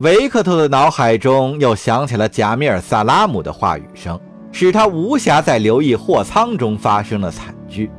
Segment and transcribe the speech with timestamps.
[0.00, 4.18] 维克托的脑海中又响起了贾米尔·萨拉姆的话语声，
[4.50, 7.90] 使他无暇再留意货舱中发生的惨剧。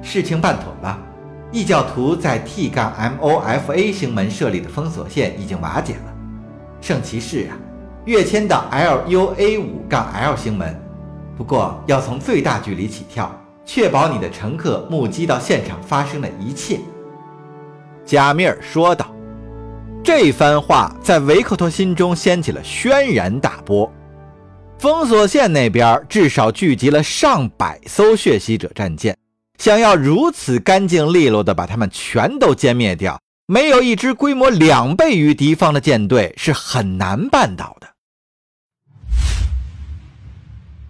[0.00, 0.96] 事情办妥了，
[1.50, 6.14] 异教徒在 T 杠 M O F A 星门设立的封锁线已经瓦解了。
[6.80, 7.58] 圣骑士啊，
[8.04, 10.80] 跃迁到 LUA-5-L 星门，
[11.36, 13.28] 不过要从最大距离起跳，
[13.64, 16.78] 确保你的乘客目击到现场发生的一切。”
[18.06, 19.04] 贾米尔说道。
[20.04, 23.90] 这番话在维克托心中掀起了轩然大波。
[24.78, 29.16] 封锁线那边至少聚集了上百艘血洗者战舰，
[29.56, 37.88] 想要如此干净利落地把他们全都歼灭掉，没有一支规模两倍于敌方的舰队是很难办到的。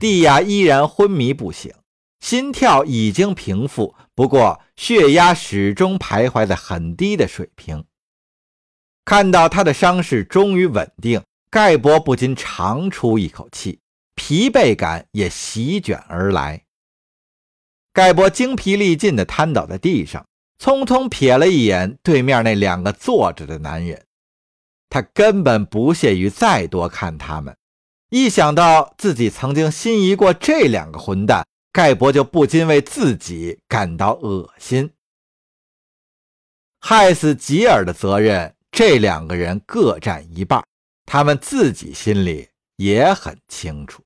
[0.00, 1.72] 蒂亚依然昏迷不醒，
[2.18, 7.84] 心跳已经平复，不过血压始终徘徊在很低的水平。
[9.06, 13.78] 看到他的伤势终于稳定，盖博不禁长出一口气，
[14.16, 16.64] 疲惫感也席卷而来。
[17.92, 20.26] 盖博精疲力尽地瘫倒在地上，
[20.58, 24.06] 匆匆瞥了一眼对面那两个坐着的男人，
[24.90, 27.56] 他根本不屑于再多看他们。
[28.10, 34.90] 一想到自己曾经心仪过这两个混蛋，盖博就不禁为自己感到恶心。
[36.80, 38.55] 害死吉尔的责任。
[38.76, 40.62] 这两个人各占一半，
[41.06, 42.46] 他们自己心里
[42.76, 44.02] 也很清楚。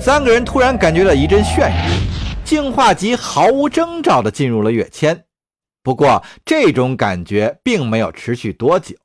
[0.00, 5.26] 三个人突然感觉到一阵眩晕，净化级毫无征兆地进入了跃迁。
[5.82, 8.96] 不过，这种感觉并没有持续多久，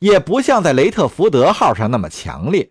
[0.00, 2.68] 也不像在雷特福德号上那么强烈。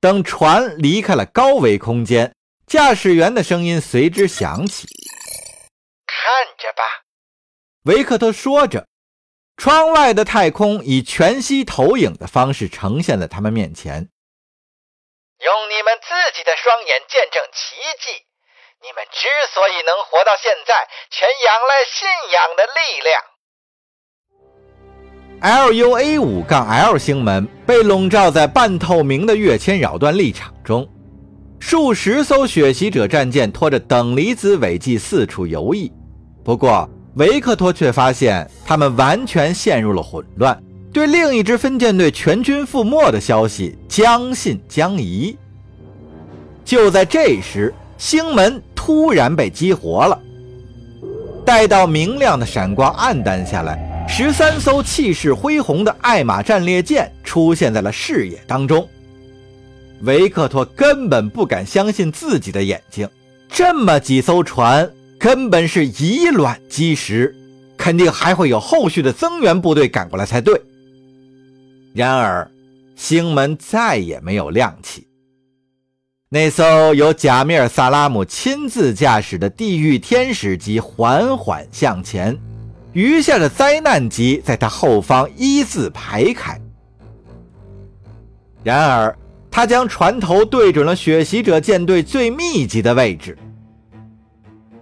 [0.00, 2.34] 等船离开了高维空间，
[2.66, 4.88] 驾驶员的声音随之响起
[6.04, 6.18] ：“看
[6.58, 6.82] 着吧。”
[7.86, 8.84] 维克特说着。
[9.56, 14.08] 窗外的太空以全息投影的方式呈现在他们面前。
[15.40, 18.24] 用你们自己的双眼见证奇迹。
[18.82, 23.22] 你们之所以能活到现在，全仰赖信仰的力量。
[25.40, 30.86] LUA 五杠 L 星门被笼罩在半透明的跃迁扰断立场中，
[31.58, 35.90] 数十艘血袭者战舰拖着等离子尾迹四处游弋。
[36.44, 40.60] 不过，维克托却发现，他们完全陷入了混乱，
[40.92, 45.36] 对另一支分舰队全军覆没的消息将信将疑。
[46.64, 50.20] 就在这时，星门突然被激活了。
[51.44, 58.88] 待到明亮的闪光暗淡下来，十三艘气势恢宏的爱玛战列舰出现在了视野当中。
[60.00, 63.08] 维克托根本不敢相信自己的眼睛，
[63.48, 64.90] 这么几艘船。
[65.24, 67.34] 根本是以卵击石，
[67.78, 70.60] 肯定还会有后续的增援部队赶过来才对。
[71.94, 72.46] 然而，
[72.94, 75.08] 星门再也没有亮起。
[76.28, 82.38] 那艘由贾米尔·萨拉姆亲自驾驶的地狱天使级缓缓向前，
[82.92, 86.60] 余下的灾难级在他后方一字排开。
[88.62, 89.16] 然而，
[89.50, 93.38] 他将船头对准了血袭者舰队最密集的位置。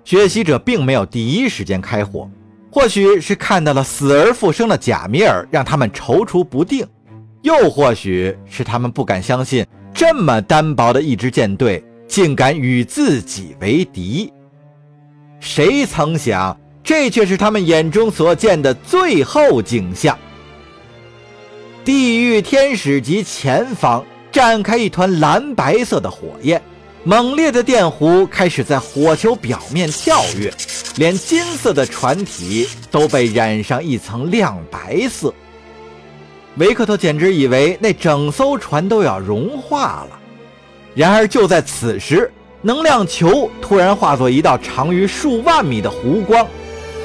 [0.04, 2.28] 血袭者并没有第一时间开火，
[2.70, 6.84] 或许是看到了死而复生的贾米尔，让他们踌躇不定；
[7.42, 9.64] 又或许是他们不敢相信，
[9.94, 14.32] 这么单薄的一支舰队竟敢与自己为敌。
[15.38, 20.18] 谁曾想，这却是他们眼中所见的最后景象。
[21.84, 26.62] 地狱天使级前方展开一团蓝白色的火焰。
[27.04, 30.52] 猛烈的电弧开始在火球表面跳跃，
[30.96, 35.34] 连金色的船体都被染上一层亮白色。
[36.58, 40.18] 维克托简直以为那整艘船都要融化了。
[40.94, 42.30] 然而就在此时，
[42.60, 46.46] 能量球突然化作一道长于数万米的弧光，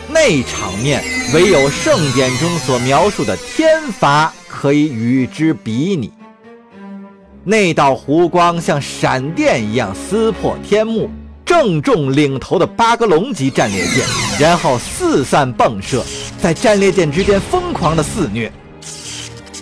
[0.10, 1.04] 那场面
[1.34, 6.12] 唯有圣典中所描述的天罚可以与之比拟。
[7.50, 11.10] 那道弧光像闪电一样撕破天幕，
[11.46, 14.06] 正中领头的巴格隆级战列舰，
[14.38, 16.04] 然后四散迸射，
[16.42, 18.52] 在战列舰之间疯狂的肆虐。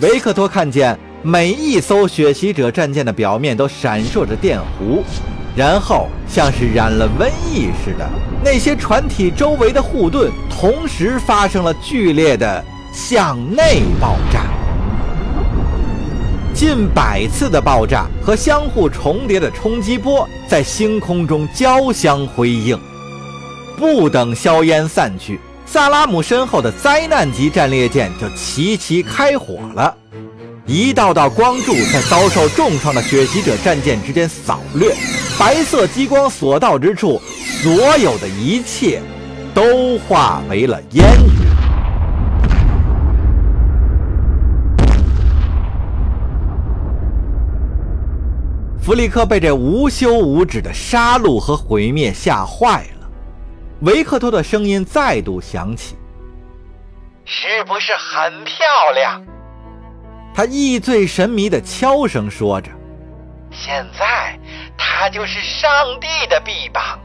[0.02, 5.04] 维克托看见每一艘血袭者战舰的表面都闪烁着电弧，
[5.56, 8.10] 然后像是染了瘟疫似的，
[8.44, 14.65] 那些船体周围的护盾同时发生了剧烈的向内爆炸。
[16.56, 22.80] 近百次的爆炸和相互重叠的冲击波在星空中交相辉映，
[23.78, 29.94] 不等硝烟散去，萨拉姆身后的灾难级战列舰就齐齐开火了，
[30.66, 34.96] 一道道光柱在遭受重创的血袭者战舰之间扫掠，
[35.38, 37.22] 白色激光所到之处，
[37.62, 39.02] 所有的一切
[39.54, 41.65] 都化为了烟雨。
[48.86, 53.10] 弗里克被这无休无止的杀戮和毁灭吓坏了，
[53.82, 55.96] 维克托的声音再度响起
[57.26, 59.26] ：“是不是很漂亮？”
[60.36, 62.70] 他意醉神迷的悄声说着
[63.50, 64.40] ：“现在
[64.78, 67.00] 他就是上帝的臂膀，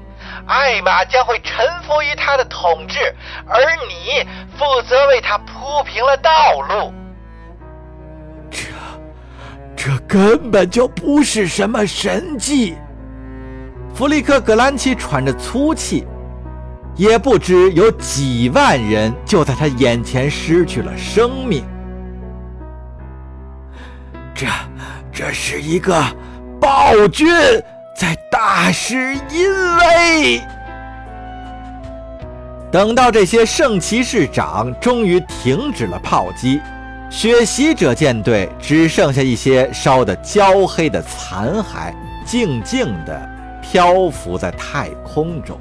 [0.47, 2.99] 艾玛将会臣服于他的统治，
[3.47, 4.23] 而你
[4.59, 6.93] 负责为他铺平了道路。”
[9.83, 12.75] 这根本就不是什么神迹。
[13.95, 16.07] 弗里克·格兰奇喘着粗气，
[16.97, 21.65] 也不知有几万人就在他眼前失去了生命。
[24.35, 24.47] 这，
[25.11, 25.99] 这是一个
[26.61, 27.27] 暴君
[27.97, 30.43] 在大施淫威。
[32.71, 36.61] 等到这些圣骑士长终于停止了炮击。
[37.11, 41.93] 血袭者舰队只剩下一些烧得焦黑的残骸，
[42.25, 43.29] 静静地
[43.61, 45.59] 漂浮在太空中，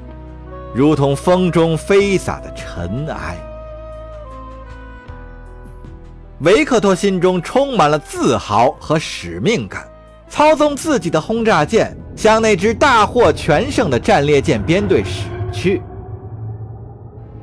[0.72, 3.36] 如同风中飞洒的尘埃。
[6.38, 9.84] 维克托心中充满了自豪和使命感，
[10.28, 15.82] 操纵自己的轰炸舰向那支大获全胜的战列舰编队驶去。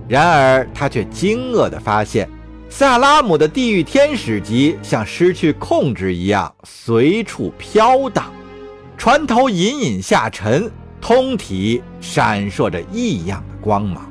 [0.07, 2.27] 然而，他却惊愕地发现。
[2.69, 8.31] 萨拉姆的地狱天使级像失去控制一样随处飘荡，
[8.97, 10.69] 船头隐隐下沉，
[11.01, 14.07] 通体闪烁着异样的光芒。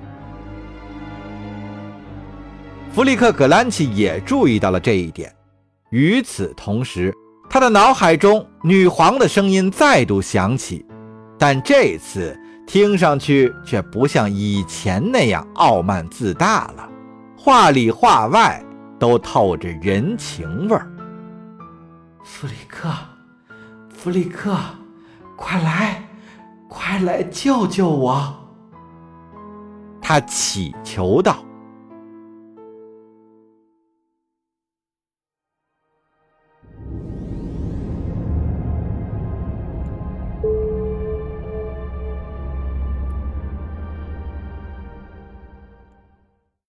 [2.93, 5.33] 弗里克·格兰奇也注意到了这一点。
[5.91, 7.15] 与此同时，
[7.49, 10.85] 他的脑海中女皇的声音再度响起，
[11.39, 12.37] 但这次
[12.67, 16.89] 听上去却不像以前那样傲慢自大了。
[17.47, 18.61] 话里话外
[18.99, 20.91] 都透着人情味儿。
[22.25, 22.91] 弗里克，
[23.89, 24.57] 弗里克，
[25.37, 26.03] 快来，
[26.69, 28.35] 快来救救我！
[30.03, 31.37] 他祈求道。